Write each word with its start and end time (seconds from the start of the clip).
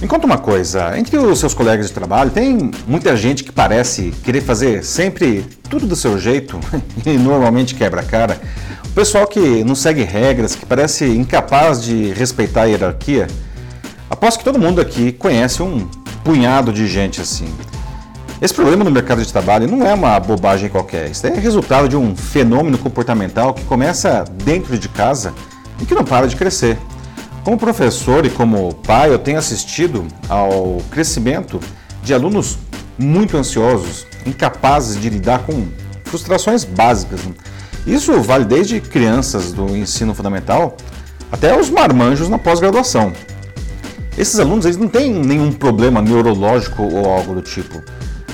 Me 0.00 0.08
conta 0.08 0.24
uma 0.24 0.38
coisa, 0.38 0.98
entre 0.98 1.18
os 1.18 1.38
seus 1.38 1.52
colegas 1.52 1.88
de 1.88 1.92
trabalho, 1.92 2.30
tem 2.30 2.70
muita 2.86 3.14
gente 3.14 3.44
que 3.44 3.52
parece 3.52 4.14
querer 4.24 4.40
fazer 4.40 4.82
sempre 4.82 5.44
tudo 5.68 5.86
do 5.86 5.94
seu 5.94 6.18
jeito 6.18 6.58
e 7.04 7.18
normalmente 7.18 7.74
quebra 7.74 8.00
a 8.00 8.04
cara. 8.04 8.40
O 8.86 8.92
pessoal 8.92 9.26
que 9.26 9.62
não 9.62 9.74
segue 9.74 10.02
regras, 10.02 10.54
que 10.54 10.64
parece 10.64 11.04
incapaz 11.04 11.82
de 11.82 12.14
respeitar 12.14 12.62
a 12.62 12.64
hierarquia. 12.64 13.26
Aposto 14.08 14.38
que 14.38 14.44
todo 14.44 14.58
mundo 14.58 14.80
aqui 14.80 15.12
conhece 15.12 15.62
um 15.62 15.86
punhado 16.24 16.72
de 16.72 16.86
gente 16.86 17.20
assim. 17.20 17.52
Esse 18.40 18.54
problema 18.54 18.82
no 18.82 18.90
mercado 18.90 19.22
de 19.22 19.30
trabalho 19.30 19.68
não 19.68 19.86
é 19.86 19.92
uma 19.92 20.18
bobagem 20.18 20.70
qualquer, 20.70 21.10
isso 21.10 21.26
é 21.26 21.38
resultado 21.38 21.90
de 21.90 21.96
um 21.96 22.16
fenômeno 22.16 22.78
comportamental 22.78 23.52
que 23.52 23.64
começa 23.64 24.24
dentro 24.44 24.78
de 24.78 24.88
casa 24.88 25.34
e 25.78 25.84
que 25.84 25.94
não 25.94 26.04
para 26.04 26.26
de 26.26 26.36
crescer. 26.36 26.78
Como 27.44 27.56
professor 27.56 28.26
e 28.26 28.30
como 28.30 28.74
pai, 28.74 29.10
eu 29.10 29.18
tenho 29.18 29.38
assistido 29.38 30.06
ao 30.28 30.78
crescimento 30.90 31.58
de 32.02 32.12
alunos 32.12 32.58
muito 32.98 33.36
ansiosos, 33.36 34.06
incapazes 34.26 35.00
de 35.00 35.08
lidar 35.08 35.40
com 35.40 35.66
frustrações 36.04 36.64
básicas. 36.64 37.20
Isso 37.86 38.20
vale 38.20 38.44
desde 38.44 38.78
crianças 38.80 39.52
do 39.52 39.74
ensino 39.74 40.14
fundamental 40.14 40.76
até 41.32 41.58
os 41.58 41.70
marmanjos 41.70 42.28
na 42.28 42.38
pós-graduação. 42.38 43.12
Esses 44.18 44.38
alunos 44.38 44.66
eles 44.66 44.76
não 44.76 44.88
têm 44.88 45.10
nenhum 45.10 45.50
problema 45.50 46.02
neurológico 46.02 46.82
ou 46.82 47.10
algo 47.10 47.34
do 47.34 47.40
tipo. 47.40 47.82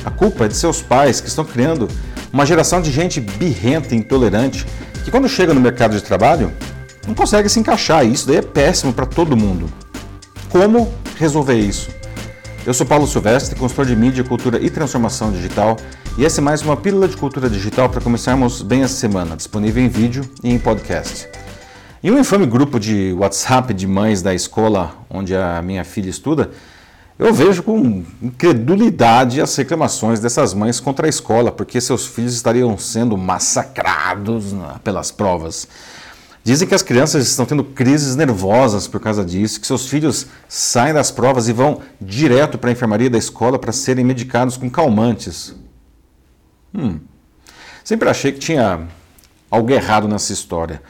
A 0.04 0.10
culpa 0.10 0.46
é 0.46 0.48
de 0.48 0.56
seus 0.56 0.82
pais 0.82 1.20
que 1.20 1.28
estão 1.28 1.44
criando 1.44 1.88
uma 2.32 2.44
geração 2.44 2.82
de 2.82 2.90
gente 2.90 3.20
birrenta 3.20 3.94
e 3.94 3.98
intolerante 3.98 4.66
que 5.04 5.12
quando 5.12 5.28
chega 5.28 5.54
no 5.54 5.60
mercado 5.60 5.94
de 5.94 6.02
trabalho 6.02 6.52
não 7.06 7.14
consegue 7.14 7.48
se 7.48 7.60
encaixar. 7.60 8.04
E 8.04 8.12
isso 8.12 8.26
daí 8.26 8.36
é 8.36 8.42
péssimo 8.42 8.92
para 8.92 9.06
todo 9.06 9.36
mundo. 9.36 9.70
Como 10.48 10.92
resolver 11.16 11.54
isso? 11.54 11.88
Eu 12.66 12.74
sou 12.74 12.84
Paulo 12.84 13.06
Silvestre, 13.06 13.56
consultor 13.56 13.86
de 13.86 13.94
mídia, 13.94 14.24
cultura 14.24 14.58
e 14.60 14.68
transformação 14.68 15.30
digital, 15.30 15.76
e 16.18 16.24
essa 16.24 16.40
é 16.40 16.42
mais 16.42 16.62
uma 16.62 16.76
pílula 16.76 17.06
de 17.06 17.16
cultura 17.16 17.48
digital 17.48 17.88
para 17.88 18.00
começarmos 18.00 18.60
bem 18.60 18.82
essa 18.82 18.94
semana, 18.94 19.36
disponível 19.36 19.84
em 19.84 19.88
vídeo 19.88 20.28
e 20.42 20.50
em 20.50 20.58
podcast. 20.58 21.28
Em 22.02 22.10
um 22.10 22.18
infame 22.18 22.44
grupo 22.44 22.80
de 22.80 23.12
WhatsApp 23.12 23.72
de 23.72 23.86
mães 23.86 24.20
da 24.20 24.34
escola 24.34 24.96
onde 25.08 25.36
a 25.36 25.62
minha 25.62 25.84
filha 25.84 26.10
estuda, 26.10 26.50
eu 27.18 27.32
vejo 27.32 27.62
com 27.62 28.04
incredulidade 28.20 29.40
as 29.40 29.54
reclamações 29.54 30.18
dessas 30.18 30.52
mães 30.52 30.80
contra 30.80 31.06
a 31.06 31.08
escola, 31.08 31.52
porque 31.52 31.80
seus 31.80 32.04
filhos 32.04 32.34
estariam 32.34 32.76
sendo 32.76 33.16
massacrados 33.16 34.54
pelas 34.82 35.12
provas. 35.12 35.68
Dizem 36.46 36.68
que 36.68 36.76
as 36.76 36.82
crianças 36.82 37.26
estão 37.26 37.44
tendo 37.44 37.64
crises 37.64 38.14
nervosas 38.14 38.86
por 38.86 39.00
causa 39.00 39.24
disso, 39.24 39.60
que 39.60 39.66
seus 39.66 39.88
filhos 39.88 40.28
saem 40.48 40.94
das 40.94 41.10
provas 41.10 41.48
e 41.48 41.52
vão 41.52 41.80
direto 42.00 42.56
para 42.56 42.70
a 42.70 42.72
enfermaria 42.72 43.10
da 43.10 43.18
escola 43.18 43.58
para 43.58 43.72
serem 43.72 44.04
medicados 44.04 44.56
com 44.56 44.70
calmantes. 44.70 45.56
Hum. 46.72 47.00
Sempre 47.82 48.08
achei 48.08 48.30
que 48.30 48.38
tinha 48.38 48.86
algo 49.50 49.72
errado 49.72 50.06
nessa 50.06 50.32
história. 50.32 50.80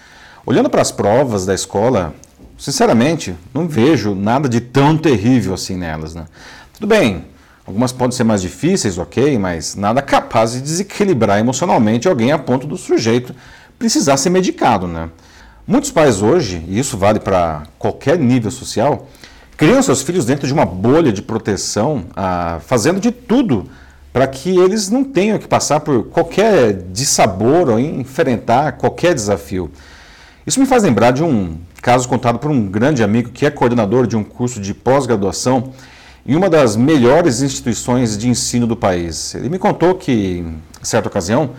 Olhando 0.44 0.68
para 0.68 0.82
as 0.82 0.92
provas 0.92 1.46
da 1.46 1.54
escola, 1.54 2.14
sinceramente, 2.58 3.34
não 3.54 3.66
vejo 3.66 4.14
nada 4.14 4.50
de 4.50 4.60
tão 4.60 4.98
terrível 4.98 5.54
assim 5.54 5.74
nelas. 5.74 6.14
Né? 6.14 6.26
Tudo 6.74 6.86
bem, 6.86 7.28
algumas 7.64 7.92
podem 7.92 8.14
ser 8.14 8.24
mais 8.24 8.42
difíceis, 8.42 8.98
ok, 8.98 9.38
mas 9.38 9.74
nada 9.74 10.02
capaz 10.02 10.52
de 10.52 10.60
desequilibrar 10.60 11.38
emocionalmente 11.38 12.06
alguém 12.06 12.30
a 12.30 12.36
ponto 12.38 12.66
do 12.66 12.76
sujeito 12.76 13.34
precisar 13.78 14.18
ser 14.18 14.28
medicado. 14.28 14.86
Né? 14.86 15.08
Muitos 15.68 15.90
pais 15.90 16.22
hoje, 16.22 16.64
e 16.68 16.78
isso 16.78 16.96
vale 16.96 17.18
para 17.18 17.64
qualquer 17.76 18.16
nível 18.20 18.52
social, 18.52 19.08
criam 19.56 19.82
seus 19.82 20.00
filhos 20.00 20.24
dentro 20.24 20.46
de 20.46 20.52
uma 20.52 20.64
bolha 20.64 21.12
de 21.12 21.20
proteção, 21.20 22.04
ah, 22.14 22.60
fazendo 22.64 23.00
de 23.00 23.10
tudo 23.10 23.68
para 24.12 24.28
que 24.28 24.56
eles 24.56 24.88
não 24.88 25.02
tenham 25.02 25.38
que 25.38 25.48
passar 25.48 25.80
por 25.80 26.04
qualquer 26.04 26.72
dissabor 26.92 27.68
ou 27.68 27.80
enfrentar 27.80 28.72
qualquer 28.72 29.12
desafio. 29.12 29.68
Isso 30.46 30.60
me 30.60 30.66
faz 30.66 30.84
lembrar 30.84 31.10
de 31.10 31.24
um 31.24 31.58
caso 31.82 32.08
contado 32.08 32.38
por 32.38 32.48
um 32.48 32.68
grande 32.68 33.02
amigo 33.02 33.30
que 33.30 33.44
é 33.44 33.50
coordenador 33.50 34.06
de 34.06 34.16
um 34.16 34.22
curso 34.22 34.60
de 34.60 34.72
pós-graduação 34.72 35.72
em 36.24 36.36
uma 36.36 36.48
das 36.48 36.76
melhores 36.76 37.42
instituições 37.42 38.16
de 38.16 38.28
ensino 38.28 38.68
do 38.68 38.76
país. 38.76 39.34
Ele 39.34 39.48
me 39.48 39.58
contou 39.58 39.96
que, 39.96 40.12
em 40.12 40.60
certa 40.80 41.08
ocasião, 41.08 41.50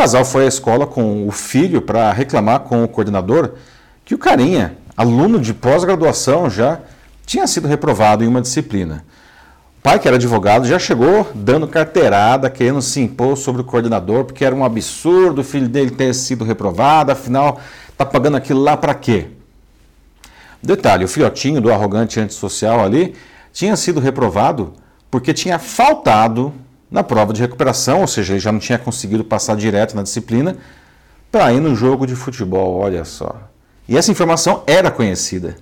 casal 0.00 0.24
foi 0.24 0.46
à 0.46 0.48
escola 0.48 0.86
com 0.86 1.28
o 1.28 1.30
filho 1.30 1.82
para 1.82 2.10
reclamar 2.10 2.60
com 2.60 2.82
o 2.82 2.88
coordenador 2.88 3.50
que 4.02 4.14
o 4.14 4.18
carinha, 4.18 4.78
aluno 4.96 5.38
de 5.38 5.52
pós-graduação 5.52 6.48
já, 6.48 6.80
tinha 7.26 7.46
sido 7.46 7.68
reprovado 7.68 8.24
em 8.24 8.26
uma 8.26 8.40
disciplina. 8.40 9.04
O 9.78 9.82
pai, 9.82 9.98
que 9.98 10.08
era 10.08 10.16
advogado, 10.16 10.66
já 10.66 10.78
chegou 10.78 11.30
dando 11.34 11.68
carteirada, 11.68 12.48
querendo 12.48 12.80
se 12.80 12.98
impor 12.98 13.36
sobre 13.36 13.60
o 13.60 13.64
coordenador, 13.64 14.24
porque 14.24 14.42
era 14.42 14.54
um 14.54 14.64
absurdo 14.64 15.42
o 15.42 15.44
filho 15.44 15.68
dele 15.68 15.90
ter 15.90 16.14
sido 16.14 16.46
reprovado, 16.46 17.12
afinal, 17.12 17.60
está 17.90 18.06
pagando 18.06 18.38
aquilo 18.38 18.62
lá 18.62 18.78
para 18.78 18.94
quê? 18.94 19.26
Detalhe, 20.62 21.04
o 21.04 21.08
filhotinho 21.08 21.60
do 21.60 21.70
arrogante 21.70 22.18
antissocial 22.18 22.82
ali 22.82 23.14
tinha 23.52 23.76
sido 23.76 24.00
reprovado 24.00 24.72
porque 25.10 25.34
tinha 25.34 25.58
faltado 25.58 26.54
na 26.90 27.02
prova 27.02 27.32
de 27.32 27.40
recuperação, 27.40 28.00
ou 28.00 28.06
seja, 28.06 28.32
ele 28.32 28.40
já 28.40 28.50
não 28.50 28.58
tinha 28.58 28.78
conseguido 28.78 29.24
passar 29.24 29.56
direto 29.56 29.94
na 29.94 30.02
disciplina, 30.02 30.56
para 31.30 31.52
ir 31.52 31.60
no 31.60 31.74
jogo 31.76 32.06
de 32.06 32.16
futebol, 32.16 32.80
olha 32.80 33.04
só. 33.04 33.36
E 33.88 33.96
essa 33.96 34.10
informação 34.10 34.64
era 34.66 34.90
conhecida. 34.90 35.56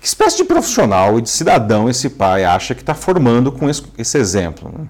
Que 0.00 0.06
espécie 0.06 0.36
de 0.36 0.44
profissional 0.44 1.18
e 1.18 1.22
de 1.22 1.30
cidadão 1.30 1.88
esse 1.88 2.10
pai 2.10 2.44
acha 2.44 2.74
que 2.74 2.82
está 2.82 2.94
formando 2.94 3.50
com 3.50 3.68
esse, 3.70 4.18
exemplo? 4.18 4.88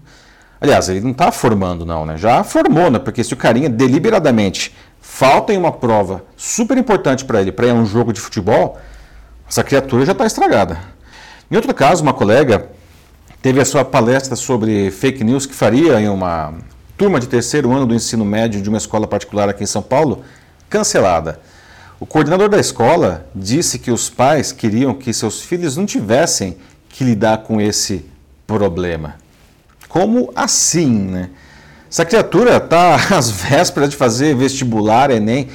Aliás, 0.61 0.89
ele 0.89 1.03
não 1.03 1.11
está 1.11 1.31
formando, 1.31 1.85
não, 1.85 2.07
né? 2.07 2.17
Já 2.17 2.43
formou, 2.43 2.91
né? 2.91 2.99
Porque 2.99 3.23
se 3.23 3.33
o 3.33 3.37
carinha 3.37 3.69
deliberadamente 3.69 4.75
falta 5.01 5.53
em 5.53 5.59
uma 5.59 5.71
prova 5.71 6.25
super 6.37 6.77
importante 6.77 7.25
para 7.25 7.41
ele, 7.41 7.53
para 7.53 7.67
ir 7.67 7.71
a 7.71 7.75
um 7.75 7.87
jogo 7.87 8.13
de 8.13 8.21
futebol, 8.21 8.79
essa 9.49 9.63
criatura 9.63 10.05
já 10.05 10.13
está 10.13 10.27
estragada. 10.27 10.79
Em 11.51 11.57
outro 11.57 11.73
caso, 11.73 12.03
uma 12.03 12.15
colega 12.15 12.71
teve 13.45 13.61
a 13.61 13.65
sua 13.67 13.85
palestra 13.85 14.37
sobre 14.37 14.91
fake 14.91 15.23
news 15.23 15.45
que 15.45 15.55
faria 15.55 16.01
em 16.01 16.09
uma 16.09 16.55
turma 16.97 17.21
de 17.21 17.29
terceiro 17.29 17.71
ano 17.73 17.85
do 17.85 17.95
ensino 17.95 18.25
médio 18.25 18.63
de 18.63 18.71
uma 18.71 18.79
escola 18.79 19.07
particular 19.07 19.51
aqui 19.51 19.63
em 19.63 19.67
São 19.67 19.83
Paulo, 19.83 20.25
cancelada. 20.71 21.39
O 22.01 22.07
coordenador 22.07 22.49
da 22.49 22.59
escola 22.59 23.27
disse 23.35 23.79
que 23.79 23.91
os 23.91 24.09
pais 24.09 24.51
queriam 24.51 24.95
que 24.95 25.13
seus 25.13 25.43
filhos 25.43 25.77
não 25.77 25.85
tivessem 25.85 26.57
que 26.89 27.05
lidar 27.05 27.43
com 27.43 27.61
esse 27.61 28.07
problema. 28.47 29.17
Como 29.91 30.33
assim, 30.35 30.89
né? 30.91 31.29
Essa 31.91 32.07
criatura 32.07 32.57
está 32.57 32.95
às 33.15 33.31
vésperas 33.31 33.91
de 33.91 33.97
fazer 33.97 34.35
vestibular, 34.35 35.11
Enem, 35.11 35.51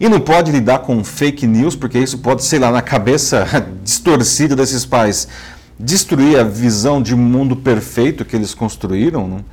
e 0.00 0.08
não 0.08 0.18
pode 0.18 0.50
lidar 0.50 0.78
com 0.78 1.04
fake 1.04 1.46
news, 1.46 1.76
porque 1.76 1.98
isso 1.98 2.16
pode, 2.18 2.42
sei 2.42 2.58
lá, 2.58 2.70
na 2.70 2.80
cabeça 2.80 3.46
distorcida 3.84 4.56
desses 4.56 4.86
pais, 4.86 5.28
destruir 5.78 6.38
a 6.38 6.44
visão 6.44 7.02
de 7.02 7.14
mundo 7.14 7.56
perfeito 7.56 8.24
que 8.24 8.36
eles 8.36 8.54
construíram. 8.54 9.26
Não? 9.26 9.44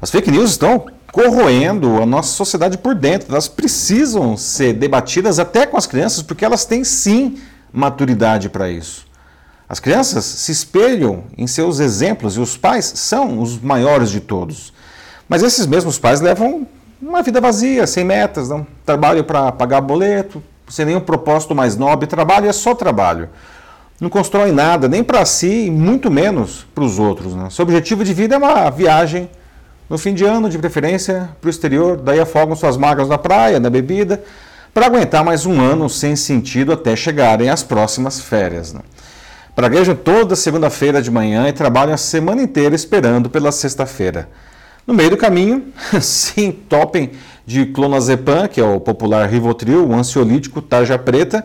As 0.00 0.10
fake 0.10 0.30
news 0.30 0.50
estão 0.50 0.86
corroendo 1.12 2.02
a 2.02 2.06
nossa 2.06 2.30
sociedade 2.34 2.78
por 2.78 2.94
dentro. 2.94 3.30
Elas 3.30 3.48
precisam 3.48 4.36
ser 4.36 4.74
debatidas 4.74 5.38
até 5.38 5.66
com 5.66 5.76
as 5.76 5.86
crianças, 5.86 6.22
porque 6.22 6.44
elas 6.44 6.64
têm 6.64 6.84
sim 6.84 7.38
maturidade 7.72 8.48
para 8.48 8.70
isso. 8.70 9.06
As 9.68 9.80
crianças 9.80 10.24
se 10.24 10.50
espelham 10.50 11.24
em 11.36 11.46
seus 11.46 11.78
exemplos 11.78 12.36
e 12.36 12.40
os 12.40 12.56
pais 12.56 12.86
são 12.96 13.40
os 13.40 13.60
maiores 13.60 14.10
de 14.10 14.20
todos. 14.20 14.72
Mas 15.28 15.42
esses 15.42 15.66
mesmos 15.66 15.98
pais 15.98 16.22
levam 16.22 16.66
uma 17.00 17.22
vida 17.22 17.40
vazia, 17.40 17.86
sem 17.86 18.02
metas, 18.02 18.48
não 18.48 18.66
trabalho 18.84 19.22
para 19.22 19.52
pagar 19.52 19.82
boleto, 19.82 20.42
sem 20.68 20.86
nenhum 20.86 21.00
propósito 21.00 21.54
mais 21.54 21.76
nobre, 21.76 22.06
trabalho 22.06 22.48
é 22.48 22.52
só 22.52 22.74
trabalho 22.74 23.28
não 24.00 24.08
constrói 24.08 24.52
nada, 24.52 24.88
nem 24.88 25.02
para 25.02 25.24
si, 25.24 25.66
e 25.66 25.70
muito 25.70 26.10
menos 26.10 26.66
para 26.74 26.84
os 26.84 26.98
outros. 26.98 27.34
Né? 27.34 27.48
Seu 27.50 27.64
objetivo 27.64 28.04
de 28.04 28.14
vida 28.14 28.36
é 28.36 28.38
uma 28.38 28.70
viagem 28.70 29.28
no 29.88 29.96
fim 29.96 30.12
de 30.12 30.24
ano, 30.24 30.50
de 30.50 30.58
preferência, 30.58 31.30
para 31.40 31.48
o 31.48 31.50
exterior, 31.50 31.96
daí 31.96 32.20
afogam 32.20 32.54
suas 32.54 32.76
mágoas 32.76 33.08
na 33.08 33.16
praia, 33.16 33.58
na 33.58 33.70
bebida, 33.70 34.22
para 34.74 34.84
aguentar 34.84 35.24
mais 35.24 35.46
um 35.46 35.60
ano 35.62 35.88
sem 35.88 36.14
sentido 36.14 36.72
até 36.72 36.94
chegarem 36.94 37.48
as 37.48 37.62
próximas 37.62 38.20
férias. 38.20 38.74
Né? 38.74 38.80
Praguejam 39.56 39.96
toda 39.96 40.36
segunda-feira 40.36 41.00
de 41.00 41.10
manhã 41.10 41.48
e 41.48 41.52
trabalham 41.52 41.94
a 41.94 41.96
semana 41.96 42.42
inteira 42.42 42.74
esperando 42.74 43.30
pela 43.30 43.50
sexta-feira. 43.50 44.28
No 44.86 44.92
meio 44.92 45.10
do 45.10 45.16
caminho, 45.16 45.64
se 46.02 46.44
entopem 46.44 47.12
de 47.46 47.64
clonazepam, 47.66 48.46
que 48.46 48.60
é 48.60 48.64
o 48.64 48.78
popular 48.78 49.26
Rivotril, 49.26 49.88
o 49.88 49.94
ansiolítico 49.94 50.60
tarja 50.60 50.98
preta, 50.98 51.44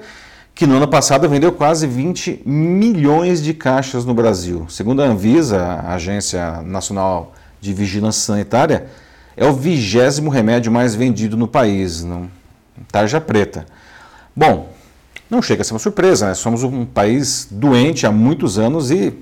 que 0.56 0.68
no 0.68 0.78
ano 0.78 0.88
passado 0.88 1.28
vendeu 1.28 1.52
quase 1.52 1.88
20 1.88 2.44
milhões 2.46 3.42
de 3.42 3.54
caixas 3.54 4.06
no 4.06 4.14
Brasil. 4.14 4.66
Segundo 4.70 5.02
a 5.02 5.06
Anvisa, 5.06 5.62
a 5.62 5.96
Agência 5.96 6.62
Nacional 6.62 7.34
de 7.60 7.74
Vigilância 7.74 8.22
Sanitária, 8.22 8.88
é 9.36 9.46
o 9.46 9.54
vigésimo 9.54 10.30
remédio 10.30 10.72
mais 10.72 10.94
vendido 10.94 11.36
no 11.36 11.48
país, 11.48 12.04
não? 12.04 12.30
tarja 12.92 13.20
preta. 13.20 13.66
Bom, 14.36 14.70
não 15.30 15.42
chega 15.42 15.62
a 15.62 15.66
ser 15.66 15.74
uma 15.74 15.80
surpresa, 15.80 16.28
né? 16.28 16.34
somos 16.36 16.64
um 16.64 16.86
país 16.86 17.48
doente 17.50 18.06
há 18.06 18.12
muitos 18.12 18.60
anos 18.60 18.92
e 18.92 19.14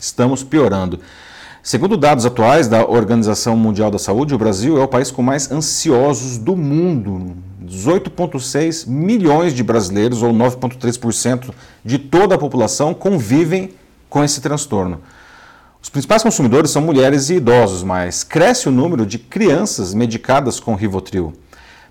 estamos 0.00 0.42
piorando. 0.42 0.98
Segundo 1.62 1.96
dados 1.96 2.26
atuais 2.26 2.68
da 2.68 2.84
Organização 2.84 3.56
Mundial 3.56 3.90
da 3.90 3.98
Saúde, 3.98 4.34
o 4.34 4.38
Brasil 4.38 4.78
é 4.78 4.82
o 4.82 4.88
país 4.88 5.10
com 5.10 5.22
mais 5.22 5.50
ansiosos 5.50 6.36
do 6.36 6.56
mundo. 6.56 7.36
18,6 7.66 8.86
milhões 8.86 9.54
de 9.54 9.62
brasileiros, 9.62 10.22
ou 10.22 10.32
9,3% 10.32 11.50
de 11.84 11.98
toda 11.98 12.34
a 12.34 12.38
população, 12.38 12.94
convivem 12.94 13.74
com 14.08 14.22
esse 14.22 14.40
transtorno. 14.40 15.00
Os 15.82 15.90
principais 15.90 16.22
consumidores 16.22 16.70
são 16.70 16.80
mulheres 16.80 17.28
e 17.28 17.34
idosos, 17.34 17.82
mas 17.82 18.24
cresce 18.24 18.68
o 18.68 18.72
número 18.72 19.04
de 19.04 19.18
crianças 19.18 19.92
medicadas 19.92 20.58
com 20.58 20.74
Rivotril. 20.74 21.34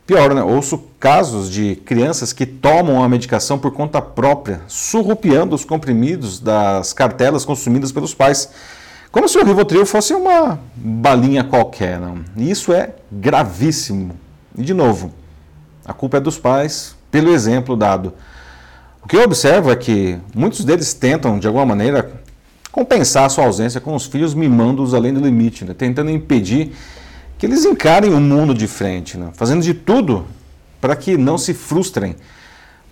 Pior, 0.05 0.33
né? 0.33 0.43
ouço 0.43 0.83
casos 0.99 1.49
de 1.49 1.75
crianças 1.77 2.33
que 2.33 2.45
tomam 2.45 3.01
a 3.01 3.07
medicação 3.07 3.57
por 3.57 3.71
conta 3.71 4.01
própria, 4.01 4.61
surrupiando 4.67 5.55
os 5.55 5.63
comprimidos 5.63 6.39
das 6.39 6.91
cartelas 6.91 7.45
consumidas 7.45 7.91
pelos 7.91 8.13
pais. 8.13 8.49
Como 9.11 9.29
se 9.29 9.37
o 9.37 9.45
Rivotril 9.45 9.85
fosse 9.85 10.13
uma 10.13 10.59
balinha 10.75 11.43
qualquer. 11.43 11.99
Não? 11.99 12.17
E 12.35 12.49
isso 12.49 12.73
é 12.73 12.95
gravíssimo. 13.11 14.17
E, 14.57 14.63
de 14.63 14.73
novo, 14.73 15.13
a 15.85 15.93
culpa 15.93 16.17
é 16.17 16.19
dos 16.19 16.37
pais 16.37 16.95
pelo 17.11 17.31
exemplo 17.31 17.75
dado. 17.75 18.13
O 19.03 19.07
que 19.07 19.17
eu 19.17 19.21
observo 19.21 19.71
é 19.71 19.75
que 19.75 20.17
muitos 20.33 20.63
deles 20.63 20.93
tentam, 20.93 21.37
de 21.37 21.45
alguma 21.45 21.65
maneira, 21.65 22.11
compensar 22.71 23.25
a 23.25 23.29
sua 23.29 23.45
ausência 23.45 23.81
com 23.81 23.93
os 23.93 24.05
filhos 24.05 24.33
mimando-os 24.33 24.93
além 24.93 25.13
do 25.13 25.19
limite, 25.19 25.65
né? 25.65 25.73
tentando 25.73 26.09
impedir 26.09 26.73
que 27.37 27.45
eles 27.45 27.65
encarem 27.65 28.13
o 28.13 28.21
mundo 28.21 28.53
de 28.53 28.65
frente, 28.65 29.17
né? 29.17 29.29
fazendo 29.33 29.61
de 29.61 29.73
tudo 29.73 30.25
para 30.79 30.95
que 30.95 31.17
não 31.17 31.37
se 31.37 31.53
frustrem. 31.53 32.15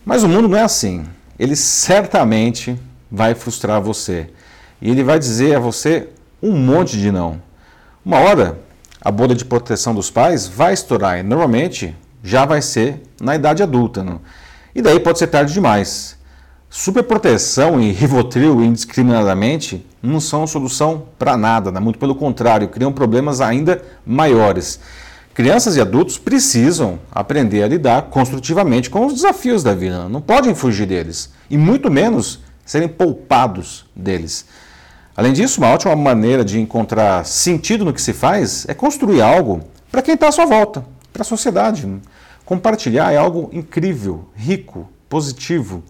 Mas 0.06 0.24
o 0.24 0.28
mundo 0.28 0.48
não 0.48 0.58
é 0.58 0.62
assim. 0.62 1.06
Ele 1.40 1.56
certamente 1.56 2.78
vai 3.10 3.34
frustrar 3.34 3.82
você. 3.82 4.30
E 4.82 4.90
ele 4.90 5.04
vai 5.04 5.18
dizer 5.18 5.56
a 5.56 5.60
você 5.60 6.10
um 6.42 6.52
monte 6.52 6.98
de 6.98 7.12
não. 7.12 7.42
Uma 8.04 8.20
hora, 8.20 8.60
a 9.00 9.12
bolha 9.12 9.36
de 9.36 9.46
proteção 9.46 9.94
dos 9.94 10.10
pais 10.10 10.48
vai 10.48 10.74
estourar 10.74 11.20
e 11.20 11.24
normalmente 11.24 11.96
já 12.24 12.46
vai 12.46 12.62
ser 12.62 13.02
na 13.22 13.36
idade 13.36 13.64
adulta. 13.64 14.04
Não? 14.04 14.22
E 14.74 14.82
daí 14.82 15.00
pode 15.00 15.20
ser 15.20 15.28
tarde 15.28 15.54
demais. 15.54 16.18
Superproteção 16.70 17.82
e 17.82 17.92
Rivotril 17.92 18.64
indiscriminadamente 18.64 19.86
não 20.02 20.22
são 20.22 20.48
solução 20.48 21.04
para 21.20 21.36
nada, 21.36 21.72
né? 21.72 21.80
muito 21.80 22.00
pelo 22.00 22.16
contrário, 22.16 22.70
criam 22.70 22.94
problemas 22.94 23.42
ainda 23.42 23.84
maiores. 24.06 24.80
Crianças 25.34 25.76
e 25.76 25.82
adultos 25.82 26.18
precisam 26.18 27.00
aprender 27.12 27.64
a 27.64 27.68
lidar 27.68 28.04
construtivamente 28.04 28.90
com 28.90 29.06
os 29.06 29.14
desafios 29.14 29.64
da 29.64 29.74
vida, 29.74 30.10
não 30.10 30.22
podem 30.22 30.56
fugir 30.56 30.86
deles 30.86 31.32
e 31.50 31.58
muito 31.58 31.92
menos 31.92 32.40
serem 32.66 32.88
poupados 32.88 33.86
deles. 33.96 34.46
Além 35.16 35.34
disso, 35.34 35.60
uma 35.60 35.72
ótima 35.72 35.96
maneira 35.96 36.44
de 36.44 36.60
encontrar 36.60 37.26
sentido 37.26 37.84
no 37.84 37.94
que 37.94 38.02
se 38.02 38.14
faz 38.14 38.66
é 38.68 38.74
construir 38.74 39.22
algo 39.22 39.62
para 39.92 40.02
quem 40.02 40.16
está 40.16 40.30
à 40.30 40.32
sua 40.32 40.46
volta, 40.46 40.86
para 41.12 41.22
a 41.22 41.26
sociedade. 41.26 41.88
Compartilhar 42.46 43.12
é 43.12 43.18
algo 43.18 43.50
incrível, 43.54 44.26
rico, 44.36 44.90
positivo. 45.08 45.84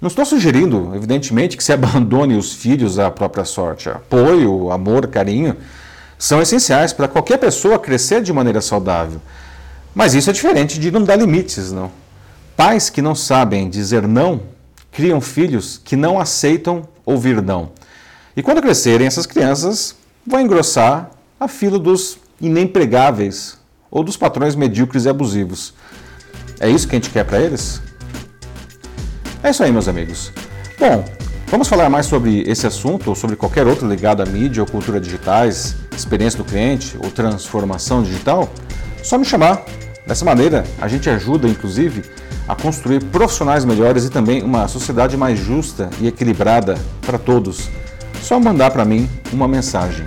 Não 0.00 0.08
estou 0.08 0.24
sugerindo, 0.24 0.92
evidentemente, 0.94 1.56
que 1.56 1.64
se 1.64 1.72
abandone 1.72 2.36
os 2.36 2.52
filhos 2.52 2.98
à 2.98 3.10
própria 3.10 3.44
sorte. 3.44 3.88
Apoio, 3.88 4.70
amor, 4.70 5.06
carinho 5.08 5.56
são 6.18 6.42
essenciais 6.42 6.92
para 6.92 7.08
qualquer 7.08 7.38
pessoa 7.38 7.78
crescer 7.78 8.22
de 8.22 8.32
maneira 8.32 8.60
saudável. 8.60 9.20
Mas 9.94 10.14
isso 10.14 10.30
é 10.30 10.32
diferente 10.32 10.78
de 10.78 10.90
não 10.90 11.04
dar 11.04 11.16
limites, 11.16 11.72
não. 11.72 11.90
Pais 12.56 12.90
que 12.90 13.00
não 13.00 13.14
sabem 13.14 13.70
dizer 13.70 14.06
não 14.06 14.42
criam 14.90 15.20
filhos 15.20 15.80
que 15.82 15.94
não 15.96 16.18
aceitam 16.18 16.88
ouvir 17.04 17.40
não. 17.40 17.70
E 18.36 18.42
quando 18.42 18.62
crescerem, 18.62 19.06
essas 19.06 19.26
crianças 19.26 19.94
vão 20.26 20.40
engrossar 20.40 21.10
a 21.38 21.46
fila 21.46 21.78
dos 21.78 22.18
inempregáveis 22.40 23.56
ou 23.90 24.02
dos 24.02 24.16
patrões 24.16 24.54
medíocres 24.54 25.04
e 25.04 25.08
abusivos. 25.08 25.74
É 26.60 26.68
isso 26.68 26.86
que 26.86 26.94
a 26.94 26.98
gente 26.98 27.10
quer 27.10 27.24
para 27.24 27.40
eles? 27.40 27.80
É 29.42 29.50
isso 29.50 29.62
aí, 29.62 29.72
meus 29.72 29.88
amigos. 29.88 30.32
Bom, 30.78 31.04
vamos 31.46 31.68
falar 31.68 31.88
mais 31.88 32.06
sobre 32.06 32.42
esse 32.42 32.66
assunto 32.66 33.08
ou 33.08 33.14
sobre 33.14 33.36
qualquer 33.36 33.66
outro 33.66 33.88
ligado 33.88 34.22
à 34.22 34.26
mídia 34.26 34.62
ou 34.62 34.68
cultura 34.68 35.00
digitais, 35.00 35.76
experiência 35.96 36.38
do 36.38 36.44
cliente 36.44 36.96
ou 37.02 37.10
transformação 37.10 38.02
digital? 38.02 38.48
Só 39.02 39.16
me 39.16 39.24
chamar. 39.24 39.64
Dessa 40.06 40.24
maneira, 40.24 40.64
a 40.80 40.88
gente 40.88 41.08
ajuda, 41.10 41.46
inclusive, 41.46 42.02
a 42.48 42.56
construir 42.56 43.04
profissionais 43.04 43.64
melhores 43.64 44.04
e 44.04 44.10
também 44.10 44.42
uma 44.42 44.66
sociedade 44.66 45.16
mais 45.16 45.38
justa 45.38 45.90
e 46.00 46.06
equilibrada 46.06 46.78
para 47.02 47.18
todos 47.18 47.68
só 48.22 48.38
mandar 48.38 48.70
para 48.70 48.84
mim 48.84 49.08
uma 49.32 49.48
mensagem. 49.48 50.06